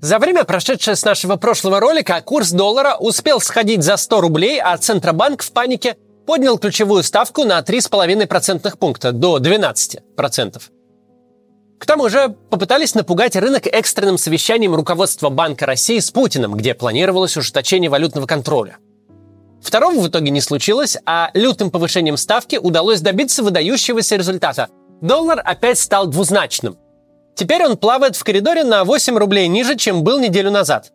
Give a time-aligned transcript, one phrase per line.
[0.00, 4.76] За время, прошедшее с нашего прошлого ролика, курс доллара успел сходить за 100 рублей, а
[4.76, 5.96] Центробанк в панике
[6.26, 10.60] поднял ключевую ставку на 3,5 процентных пункта до 12%.
[11.78, 17.36] К тому же попытались напугать рынок экстренным совещанием руководства Банка России с Путиным, где планировалось
[17.36, 18.76] ужесточение валютного контроля.
[19.60, 24.68] Второго в итоге не случилось, а лютым повышением ставки удалось добиться выдающегося результата.
[25.00, 26.76] Доллар опять стал двузначным.
[27.34, 30.92] Теперь он плавает в коридоре на 8 рублей ниже, чем был неделю назад.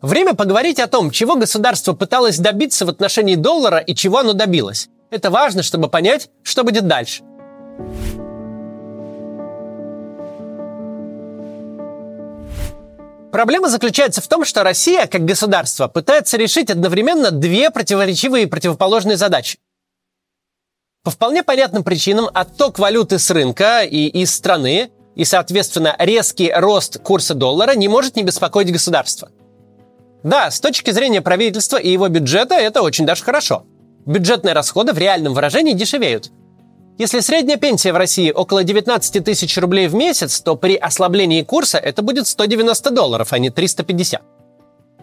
[0.00, 4.88] Время поговорить о том, чего государство пыталось добиться в отношении доллара и чего оно добилось.
[5.10, 7.22] Это важно, чтобы понять, что будет дальше.
[13.30, 19.16] Проблема заключается в том, что Россия, как государство, пытается решить одновременно две противоречивые и противоположные
[19.16, 19.58] задачи.
[21.02, 26.98] По вполне понятным причинам отток валюты с рынка и из страны и, соответственно, резкий рост
[26.98, 29.30] курса доллара не может не беспокоить государство.
[30.22, 33.64] Да, с точки зрения правительства и его бюджета это очень даже хорошо.
[34.06, 36.30] Бюджетные расходы в реальном выражении дешевеют–
[36.98, 41.78] если средняя пенсия в России около 19 тысяч рублей в месяц, то при ослаблении курса
[41.78, 44.22] это будет 190 долларов, а не 350.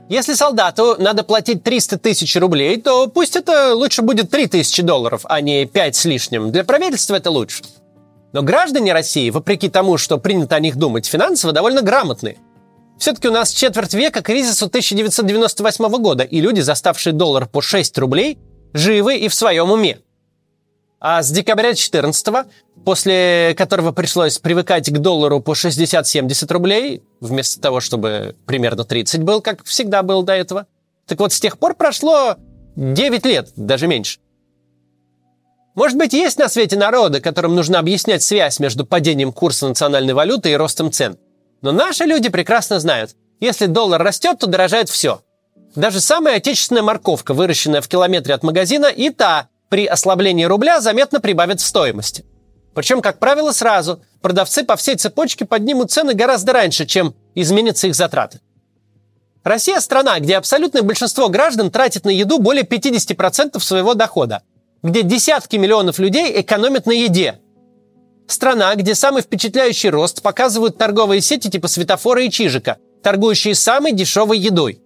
[0.07, 5.21] Если солдату надо платить 300 тысяч рублей, то пусть это лучше будет 3 тысячи долларов,
[5.25, 6.51] а не 5 с лишним.
[6.51, 7.63] Для правительства это лучше.
[8.31, 12.37] Но граждане России, вопреки тому, что принято о них думать, финансово довольно грамотные.
[12.97, 18.37] Все-таки у нас четверть века кризису 1998 года, и люди, заставшие доллар по 6 рублей,
[18.73, 19.99] живы и в своем уме.
[20.99, 22.45] А с декабря 14
[22.85, 29.41] после которого пришлось привыкать к доллару по 60-70 рублей, вместо того, чтобы примерно 30 был,
[29.41, 30.67] как всегда был до этого.
[31.05, 32.35] Так вот, с тех пор прошло
[32.75, 34.19] 9 лет, даже меньше.
[35.79, 40.51] Может быть, есть на свете народы, которым нужно объяснять связь между падением курса национальной валюты
[40.51, 41.17] и ростом цен.
[41.61, 45.21] Но наши люди прекрасно знают, если доллар растет, то дорожает все.
[45.75, 51.21] Даже самая отечественная морковка, выращенная в километре от магазина, и та при ослаблении рубля заметно
[51.21, 52.25] прибавят в стоимости.
[52.75, 54.03] Причем, как правило, сразу.
[54.21, 58.41] Продавцы по всей цепочке поднимут цены гораздо раньше, чем изменятся их затраты.
[59.45, 64.41] Россия– страна, где абсолютное большинство граждан тратит на еду более 50% своего дохода,
[64.83, 67.39] где десятки миллионов людей экономят на еде.
[68.27, 74.37] Страна, где самый впечатляющий рост показывают торговые сети типа Светофора и Чижика, торгующие самой дешевой
[74.37, 74.81] едой.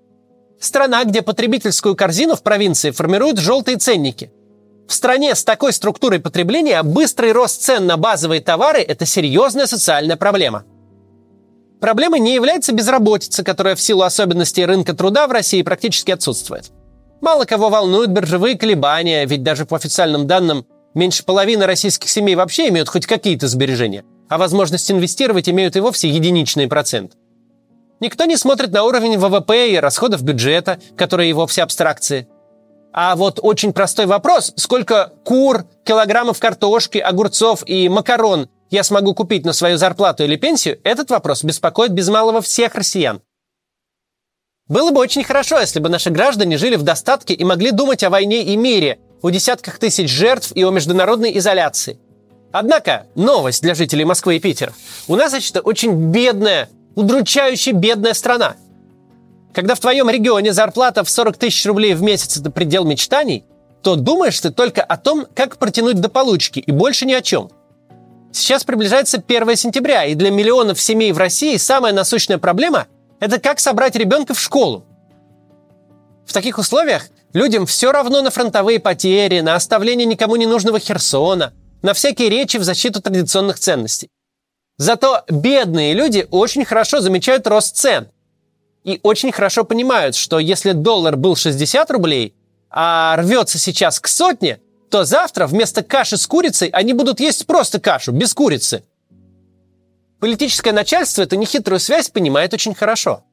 [0.59, 4.31] Страна, где потребительскую корзину в провинции формируют желтые ценники–
[4.87, 10.17] в стране с такой структурой потребления быстрый рост цен на базовые товары– это серьезная социальная
[10.17, 10.65] проблема.
[11.79, 16.71] Проблемой не является безработица, которая в силу особенностей рынка труда в России практически отсутствует.
[17.23, 22.67] Мало кого волнуют биржевые колебания, ведь даже по официальным данным меньше половины российских семей вообще
[22.67, 27.13] имеют хоть какие-то сбережения, а возможность инвестировать имеют и вовсе единичный процент.
[28.01, 32.27] Никто не смотрит на уровень ВВП и расходов бюджета, которые и вовсе абстракции.
[32.91, 39.45] А вот очень простой вопрос, сколько кур, килограммов картошки, огурцов и макарон я смогу купить
[39.45, 43.21] на свою зарплату или пенсию, этот вопрос беспокоит без малого всех россиян.
[44.69, 48.09] Было бы очень хорошо, если бы наши граждане жили в достатке и могли думать о
[48.09, 51.99] войне и мире, о десятках тысяч жертв и о международной изоляции.
[52.53, 54.71] Однако, новость для жителей Москвы и Питера.
[55.09, 58.55] У нас, значит, очень бедная, удручающе бедная страна.
[59.53, 63.43] Когда в твоем регионе зарплата в 40 тысяч рублей в месяц– это предел мечтаний,
[63.81, 67.51] то думаешь ты только о том, как протянуть до получки, и больше ни о чем.
[68.31, 72.87] Сейчас приближается 1 сентября, и для миллионов семей в России самая насущная проблема–
[73.23, 74.85] это как собрать ребенка в школу.
[76.25, 81.53] В таких условиях людям все равно на фронтовые потери, на оставление никому не нужного Херсона,
[81.81, 84.09] на всякие речи в защиту традиционных ценностей.
[84.77, 88.09] Зато бедные люди очень хорошо замечают рост цен–
[88.83, 92.35] и очень хорошо понимают, что если доллар был 60 рублей,
[92.69, 94.59] а рвется сейчас к сотне,
[94.89, 98.83] то завтра вместо каши с курицей они будут есть просто кашу, без курицы.
[100.23, 103.25] Политическое начальство эту нехитрую связь понимает очень хорошо.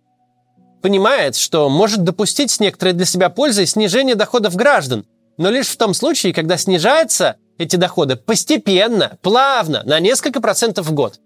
[0.83, 5.07] Понимает, что может допустить с некоторой для себя пользой снижение доходов граждан,
[5.37, 10.93] но лишь в том случае, когда снижаются эти доходы постепенно, плавно, на несколько процентов в
[10.93, 11.21] год.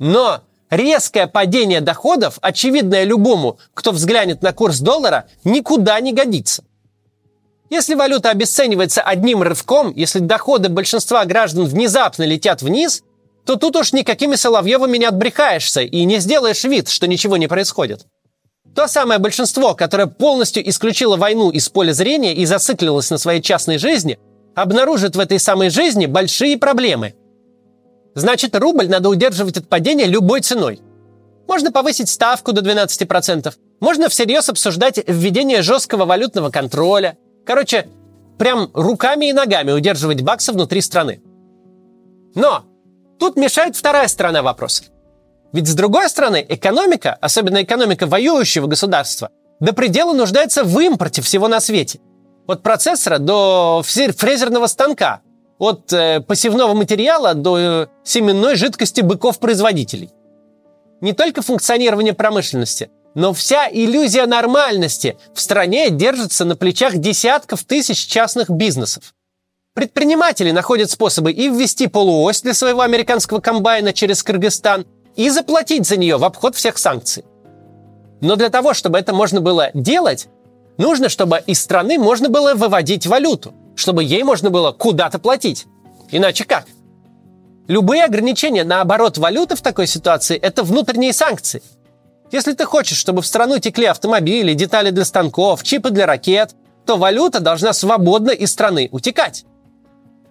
[0.00, 6.64] Но резкое падение доходов, очевидное любому, кто взглянет на курс доллара, никуда не годится.
[7.70, 13.04] Если валюта обесценивается одним рывком, если доходы большинства граждан внезапно летят вниз,
[13.48, 18.06] то тут уж никакими Соловьевыми не отбрехаешься и не сделаешь вид, что ничего не происходит.
[18.76, 23.78] То самое большинство, которое полностью исключило войну из поля зрения и зациклилось на своей частной
[23.78, 24.18] жизни,
[24.54, 27.14] обнаружит в этой самой жизни большие проблемы–
[28.18, 30.80] Значит, рубль надо удерживать от падения любой ценой.
[31.46, 33.54] Можно повысить ставку до 12%.
[33.78, 37.16] Можно всерьез обсуждать введение жесткого валютного контроля.
[37.46, 37.86] Короче,
[38.36, 41.22] прям руками и ногами удерживать баксы внутри страны.
[42.34, 42.64] Но
[43.18, 44.84] тут мешает вторая сторона вопроса.
[45.52, 49.30] Ведь с другой стороны, экономика, особенно экономика воюющего государства,
[49.60, 52.00] до предела нуждается в импорте всего на свете.
[52.46, 55.20] От процессора до фрезерного станка,
[55.58, 60.10] от э, посевного материала до э, семенной жидкости быков-производителей.
[61.00, 68.06] Не только функционирование промышленности, но вся иллюзия нормальности в стране держится на плечах десятков тысяч
[68.06, 69.14] частных бизнесов.
[69.74, 74.86] Предприниматели находят способы и ввести полуось для своего американского комбайна через Кыргызстан,
[75.18, 77.24] и заплатить за нее в обход всех санкций.
[78.20, 80.28] Но для того, чтобы это можно было делать,
[80.78, 85.66] нужно, чтобы из страны можно было выводить валюту, чтобы ей можно было куда-то платить.
[86.12, 86.66] Иначе как?
[87.66, 91.62] Любые ограничения на оборот валюты в такой ситуации– это внутренние санкции.
[92.30, 96.54] Если ты хочешь, чтобы в страну текли автомобили, детали для станков, чипы для ракет,
[96.86, 99.44] то валюта должна свободно из страны утекать.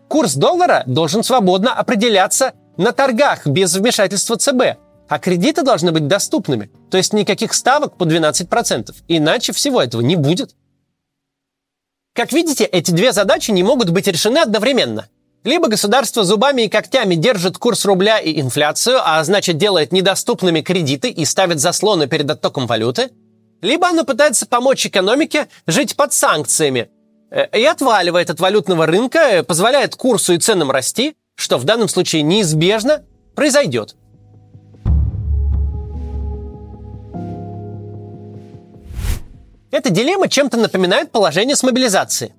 [0.07, 4.77] Курс доллара должен свободно определяться на торгах без вмешательства ЦБ,
[5.09, 10.15] а кредиты должны быть доступными, то есть никаких ставок по 12%, иначе всего этого не
[10.15, 10.55] будет.
[12.13, 15.07] Как видите, эти две задачи не могут быть решены одновременно.
[15.43, 21.09] Либо государство зубами и когтями держит курс рубля и инфляцию, а значит делает недоступными кредиты
[21.09, 23.11] и ставит заслоны перед оттоком валюты,
[23.61, 26.89] либо оно пытается помочь экономике жить под санкциями
[27.31, 32.21] и отваливает от валютного рынка, э, позволяет курсу и ценам расти, что в данном случае
[32.23, 33.03] неизбежно
[33.35, 33.95] произойдет.
[39.69, 42.33] Эта дилемма чем-то напоминает положение с мобилизацией.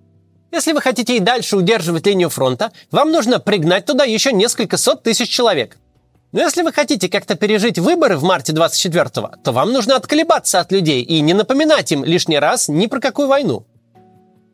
[0.50, 5.02] Если вы хотите и дальше удерживать линию фронта, вам нужно пригнать туда еще несколько сот
[5.02, 5.76] тысяч человек.
[6.32, 10.73] Но если вы хотите как-то пережить выборы в марте 24-го, то вам нужно отколебаться от
[10.73, 13.67] людей и не напоминать им лишний раз ни про какую войну.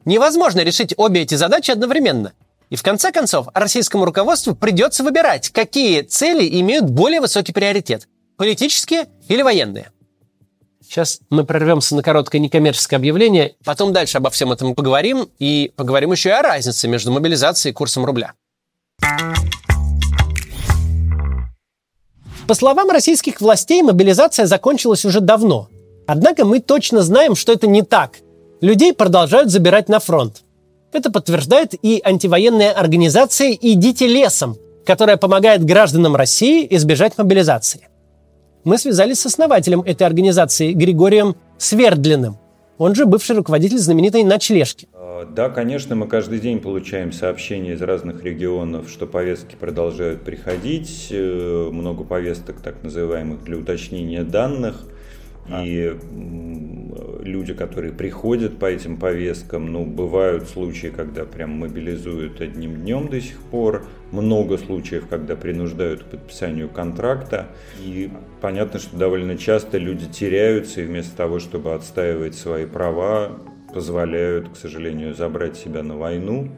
[0.05, 2.33] Невозможно решить обе эти задачи одновременно.
[2.71, 9.07] И в конце концов, российскому руководству придется выбирать, какие цели имеют более высокий приоритет– политические
[9.29, 9.91] или военные.
[10.83, 16.13] Сейчас мы прорвемся на короткое некоммерческое объявление, потом дальше обо всем этом поговорим, и поговорим
[16.13, 18.35] еще и о разнице между мобилизацией и курсом рубля.
[22.47, 25.69] По словам российских властей, мобилизация закончилась уже давно.
[26.07, 28.19] Однако мы точно знаем, что это не так.
[28.61, 30.43] Людей продолжают забирать на фронт.
[30.93, 34.57] Это подтверждает и антивоенная организация «Идите лесом»,
[34.87, 37.89] которая помогает гражданам России избежать мобилизации.
[38.63, 42.39] Мы связались с основателем этой организации Григорием Свердлиным.
[42.79, 44.89] Он же бывший руководитель знаменитой «Ночлежки».
[44.95, 51.09] А, да, конечно, мы каждый день получаем сообщения из разных регионов, что повестки продолжают приходить.
[51.11, 54.85] Э, много повесток, так называемых, для уточнения данных–
[55.49, 55.99] и
[57.23, 63.21] люди, которые приходят по этим повесткам, ну, бывают случаи, когда прям мобилизуют одним днем до
[63.21, 67.49] сих пор, много случаев, когда принуждают к подписанию контракта,
[67.81, 68.11] и
[68.41, 73.39] понятно, что довольно часто люди теряются, и вместо того, чтобы отстаивать свои права,
[73.73, 76.51] позволяют, к сожалению, забрать себя на войну.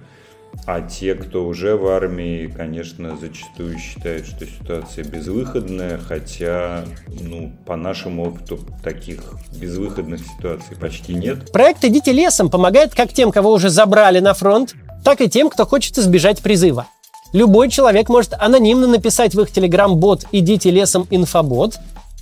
[0.65, 7.77] А те, кто уже в армии, конечно, зачастую считают, что ситуация безвыходная, хотя, ну, по
[7.77, 9.23] нашему опыту, таких
[9.53, 11.53] безвыходных ситуаций почти нет.
[11.53, 15.67] Проект «Идите лесом» помогает как тем, кого уже забрали на фронт, так и тем, кто
[15.67, 16.87] хочет избежать призыва.
[17.33, 21.77] Любой человек может анонимно написать в их телеграм-бот «Идите лесом инфобот»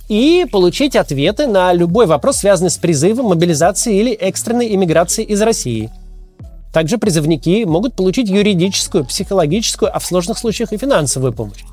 [0.07, 5.89] и получить ответы на любой вопрос, связанный с призывом, мобилизацией или экстренной иммиграцией из России–
[6.75, 11.63] также призывники могут получить юридическую, психологическую, а в сложных случаях и финансовую помощь.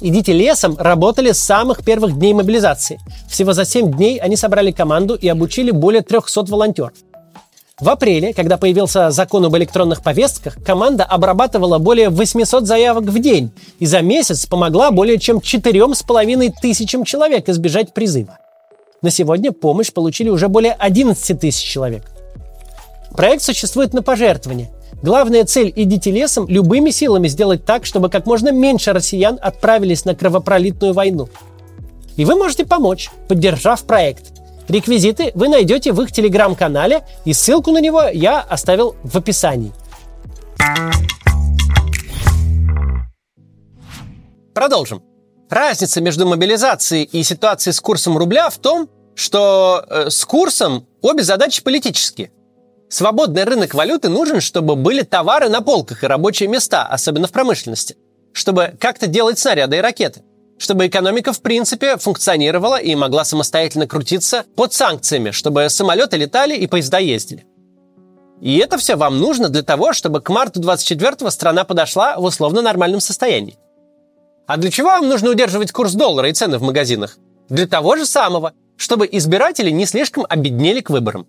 [0.00, 2.98] «Идите лесом» работали с самых первых дней мобилизации.
[3.28, 6.94] Всего за 7 дней они собрали команду и обучили более 300 волонтеров.
[7.78, 13.52] В апреле, когда появился закон об электронных повестках, команда обрабатывала более 800 заявок в день
[13.78, 18.38] и за месяц помогла более чем 4,5 тысячам человек избежать призыва.
[19.02, 22.02] На сегодня помощь получили уже более 11 тысяч человек–
[23.18, 24.70] Проект существует на пожертвования.
[25.02, 30.14] Главная цель «Идите лесом»– любыми силами сделать так, чтобы как можно меньше россиян отправились на
[30.14, 31.28] кровопролитную войну.
[32.16, 34.26] И вы можете помочь, поддержав проект.
[34.68, 39.72] Реквизиты вы найдете в их телеграм-канале, и ссылку на него я оставил в описании.
[44.54, 45.02] Продолжим.
[45.50, 51.24] Разница между мобилизацией и ситуацией с курсом рубля в том, что э, с курсом обе
[51.24, 52.30] задачи политические.
[52.90, 57.96] Свободный рынок валюты нужен, чтобы были товары на полках и рабочие места, особенно в промышленности.
[58.32, 60.22] Чтобы как-то делать снаряды и ракеты.
[60.58, 66.66] чтобы экономика в принципе функционировала и могла самостоятельно крутиться под санкциями, чтобы самолеты летали и
[66.66, 67.46] поезда ездили.
[68.40, 72.62] И это все вам нужно для того, чтобы к марту 24-го страна подошла в условно
[72.62, 73.56] нормальном состоянии.
[74.46, 77.18] А для чего вам нужно удерживать курс доллара и цены в магазинах?
[77.48, 81.26] Для того же самого, чтобы избиратели не слишком обеднели к выборам.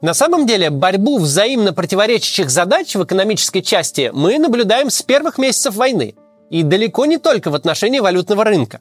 [0.00, 5.74] На самом деле, борьбу взаимно противоречащих задач в экономической части мы наблюдаем с первых месяцев
[5.74, 6.14] войны,
[6.50, 8.80] и далеко не только в отношении валютного рынка.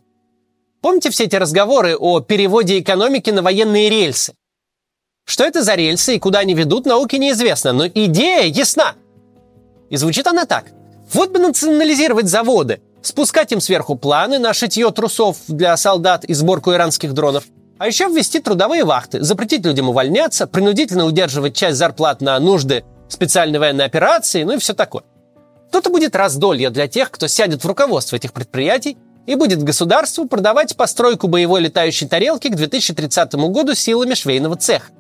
[0.81, 4.35] Помните все эти разговоры о переводе экономики на военные рельсы?
[5.25, 8.93] Что это за рельсы и куда они ведут, науке неизвестно, но идея ясна.
[9.89, 10.67] И звучит она так.
[11.11, 16.73] Вот бы национализировать заводы, спускать им сверху планы на шитье трусов для солдат и сборку
[16.73, 17.45] иранских дронов,
[17.77, 23.59] а еще ввести трудовые вахты, запретить людям увольняться, принудительно удерживать часть зарплат на нужды специальной
[23.59, 25.03] военной операции, ну и все такое.
[25.71, 30.75] То-то будет раздолье для тех, кто сядет в руководство этих предприятий и будет государству продавать
[30.77, 34.91] постройку боевой летающей тарелки к 2030 году силами швейного цеха.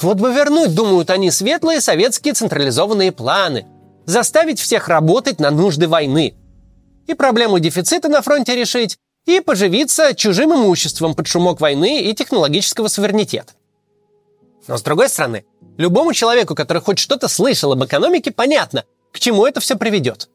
[0.00, 3.66] Вот бы вернуть, думают они, светлые советские централизованные планы,
[4.06, 6.34] заставить всех работать на нужды войны.
[7.06, 12.88] И проблему дефицита на фронте решить, и поживиться чужим имуществом под шумок войны и технологического
[12.88, 13.52] суверенитета.
[14.66, 15.44] Но с другой стороны,
[15.76, 20.28] любому человеку, который хоть что-то слышал об экономике, понятно, к чему это все приведет.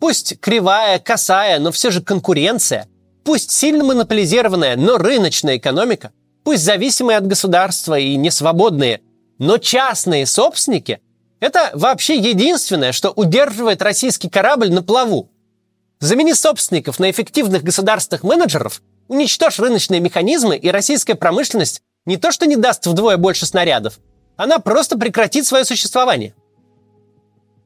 [0.00, 2.88] Пусть кривая, косая, но все же конкуренция,
[3.24, 6.12] пусть сильно монополизированная, но рыночная экономика,
[6.44, 9.00] пусть зависимые от государства и несвободные,
[9.38, 11.00] но частные собственники–
[11.40, 15.30] это вообще единственное, что удерживает российский корабль на плаву.
[16.00, 22.46] Замени собственников на эффективных государственных менеджеров, уничтожь рыночные механизмы, и российская промышленность не то что
[22.46, 23.98] не даст вдвое больше снарядов,
[24.36, 26.34] она просто прекратит свое существование.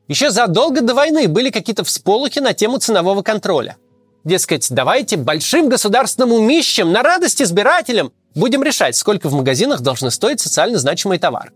[0.08, 3.76] Еще задолго до войны были какие-то всполохи на тему ценового контроля.
[4.24, 10.40] Дескать, давайте большим государственным умищем на радость избирателям будем решать, сколько в магазинах должны стоить
[10.40, 11.52] социально значимый товар.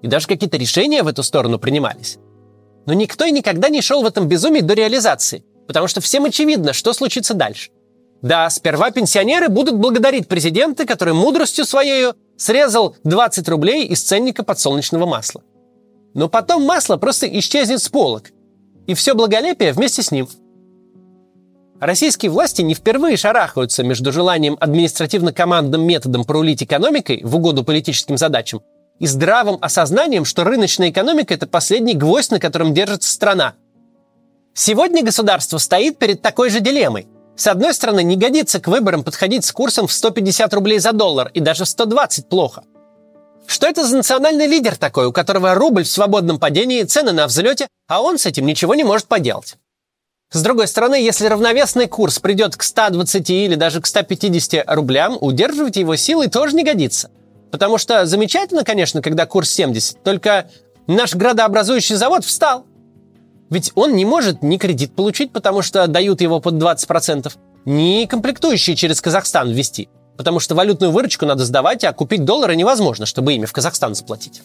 [0.00, 2.16] И даже какие-то решения в эту сторону принимались.
[2.86, 6.72] Но никто и никогда не шел в этом безумии до реализации– Потому что всем очевидно,
[6.72, 7.70] что случится дальше.
[8.22, 15.06] Да, сперва пенсионеры будут благодарить президента, который мудростью своей срезал 20 рублей из ценника подсолнечного
[15.06, 15.42] масла.
[16.14, 18.30] Но потом масло просто исчезнет с полок,
[18.86, 20.28] и все благолепие вместе с ним.
[21.78, 28.62] Российские власти не впервые шарахаются между желанием административно-командным методом порулить экономикой в угоду политическим задачам
[28.98, 33.54] и здравым осознанием, что рыночная экономика– это последний гвоздь, на котором держится страна–
[34.58, 37.06] Сегодня государство стоит перед такой же дилеммой.
[37.36, 41.30] С одной стороны, не годится к выборам подходить с курсом в 150 рублей за доллар
[41.34, 42.64] и даже 120 плохо.
[43.46, 47.68] Что это за национальный лидер такой, у которого рубль в свободном падении, цены на взлете,
[47.86, 49.56] а он с этим ничего не может поделать?
[50.32, 55.76] С другой стороны, если равновесный курс придет к 120 или даже к 150 рублям, удерживать
[55.76, 57.10] его силой тоже не годится.
[57.52, 60.48] Потому что замечательно, конечно, когда курс 70, только
[60.86, 62.64] наш градообразующий завод встал–
[63.50, 67.32] ведь он не может ни кредит получить, потому что дают его под 20%,
[67.64, 73.06] ни комплектующие через Казахстан ввести, потому что валютную выручку надо сдавать, а купить доллары невозможно,
[73.06, 74.42] чтобы ими в Казахстан заплатить.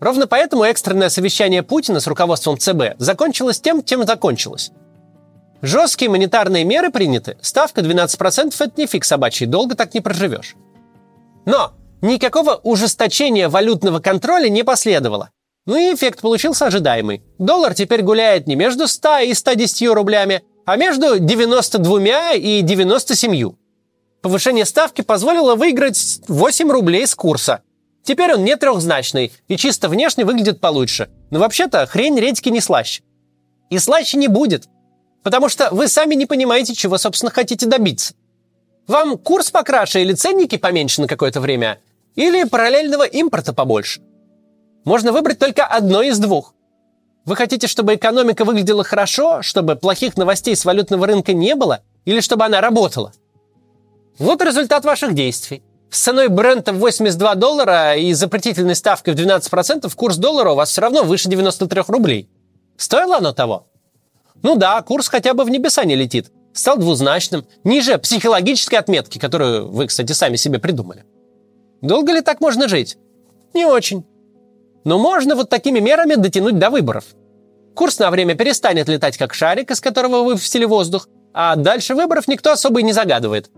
[0.00, 4.72] Ровно поэтому экстренное совещание Путина с руководством ЦБ закончилось тем, чем закончилось.
[5.62, 10.54] Жесткие монетарные меры приняты, ставка 12%– это не фиг собачий, долго так не проживешь.
[11.46, 15.30] Но никакого ужесточения валютного контроля не последовало.
[15.66, 17.22] Ну и эффект получился ожидаемый.
[17.38, 23.52] Доллар теперь гуляет не между 100 и 110 рублями, а между 92 и 97.
[24.22, 27.62] Повышение ставки позволило выиграть 8 рублей с курса.
[28.04, 31.10] Теперь он не трехзначный и чисто внешне выглядит получше.
[31.30, 33.02] Но вообще-то хрень редьки не слаще.
[33.68, 34.68] И слаще не будет.
[35.24, 38.14] Потому что вы сами не понимаете, чего, собственно, хотите добиться.
[38.86, 41.80] Вам курс покраше или ценники поменьше на какое-то время?
[42.14, 44.00] Или параллельного импорта побольше?
[44.86, 46.54] Можно выбрать только одно из двух.
[47.24, 52.20] Вы хотите, чтобы экономика выглядела хорошо, чтобы плохих новостей с валютного рынка не было, или
[52.20, 53.12] чтобы она работала?
[54.16, 55.64] Вот результат ваших действий.
[55.90, 60.70] С ценой бренда в 82 доллара и запретительной ставкой в 12% курс доллара у вас
[60.70, 62.30] все равно выше 93 рублей.
[62.76, 63.66] Стоило оно того?
[64.42, 66.30] Ну да, курс хотя бы в небеса не летит.
[66.52, 71.04] Стал двузначным, ниже психологической отметки, которую вы, кстати, сами себе придумали.
[71.82, 72.98] Долго ли так можно жить?
[73.52, 74.04] Не очень.
[74.86, 77.06] Но можно вот такими мерами дотянуть до выборов.
[77.74, 82.52] Курс на время перестанет летать как шарик, из которого выпустили воздух, а дальше выборов никто
[82.52, 83.50] особо и не загадывает.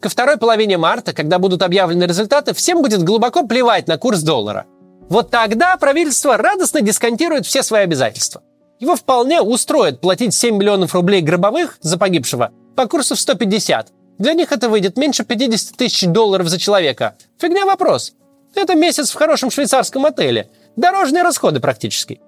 [0.00, 4.64] Ко второй половине марта, когда будут объявлены результаты, всем будет глубоко плевать на курс доллара.
[5.10, 8.42] Вот тогда правительство радостно дисконтирует все свои обязательства.
[8.80, 13.92] Его вполне устроит платить 7 миллионов рублей гробовых за погибшего по курсу в 150.
[14.18, 17.16] Для них это выйдет меньше 50 тысяч долларов за человека.
[17.38, 18.14] Фигня вопрос.
[18.54, 20.50] Это месяц в хорошем швейцарском отеле.
[20.76, 22.20] Дорожные расходы практически.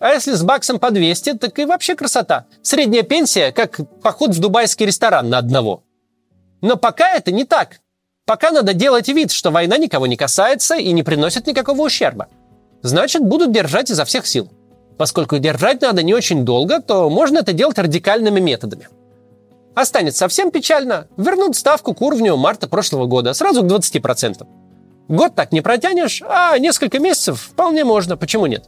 [0.00, 2.46] А если с баксом по 200, так и вообще красота.
[2.62, 5.84] Средняя пенсия, как поход в дубайский ресторан на одного.
[6.60, 7.80] Но пока это не так.
[8.26, 12.28] Пока надо делать вид, что война никого не касается и не приносит никакого ущерба.
[12.82, 14.50] Значит, будут держать изо всех сил.
[14.98, 18.88] Поскольку держать надо не очень долго, то можно это делать радикальными методами.
[19.82, 24.46] Станет совсем печально, вернут ставку к уровню марта прошлого года, сразу к 20%.
[25.08, 28.64] Год так не протянешь, а несколько месяцев вполне можно, почему нет?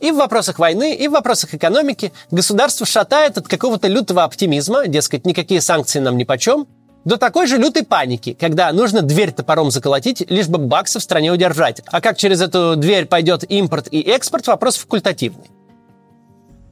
[0.00, 5.26] И в вопросах войны, и в вопросах экономики государство шатает от какого-то лютого оптимизма, дескать,
[5.26, 6.66] никакие санкции нам ни почем,
[7.04, 11.32] до такой же лютой паники, когда нужно дверь топором заколотить, лишь бы баксы в стране
[11.32, 11.82] удержать.
[11.86, 15.50] А как через эту дверь пойдет импорт и экспорт, вопрос факультативный.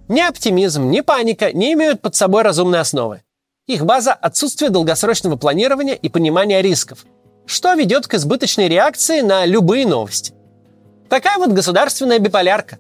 [0.09, 3.23] Ни оптимизм, ни паника не имеют под собой разумной основы.
[3.67, 7.05] Их база– отсутствие долгосрочного планирования и понимания рисков,
[7.49, 10.35] что ведет к избыточной реакции на любые новости.
[11.09, 12.79] Такая вот государственная биполярка.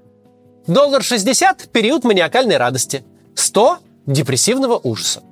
[0.66, 3.02] Доллар 60– период маниакальной радости,
[3.34, 5.22] 100– депрессивного ужаса.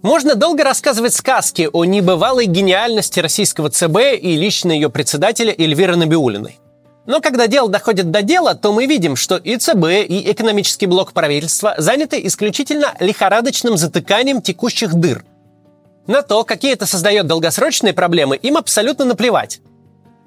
[0.00, 6.58] Можно долго рассказывать сказки о небывалой гениальности российского ЦБ и лично ее председателя Эльвиры Набиулиной.
[7.04, 11.12] Но когда дело доходит до дела, то мы видим, что и ЦБ, и экономический блок
[11.12, 15.24] правительства заняты исключительно лихорадочным затыканием текущих дыр.
[16.08, 19.60] На то, какие это создает долгосрочные проблемы, им абсолютно наплевать.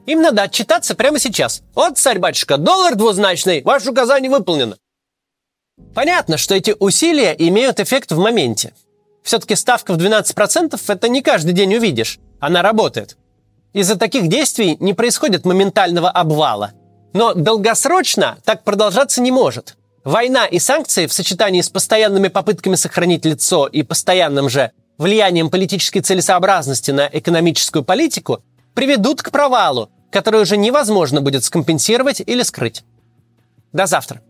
[0.05, 1.63] Им надо отчитаться прямо сейчас.
[1.73, 4.77] Вот, царь-батюшка, доллар двузначный, ваше указание выполнено.
[5.95, 8.73] Понятно, что эти усилия имеют эффект в моменте.
[9.23, 12.19] Все-таки ставка в 12% это не каждый день увидишь.
[12.39, 13.17] Она работает.
[13.73, 16.73] Из-за таких действий не происходит моментального обвала.
[17.13, 19.77] Но долгосрочно так продолжаться не может.
[20.03, 25.99] Война и санкции в сочетании с постоянными попытками сохранить лицо и постоянным же влиянием политической
[25.99, 32.83] целесообразности на экономическую политику приведут к провалу, который уже невозможно будет скомпенсировать или скрыть.
[33.73, 34.21] До завтра.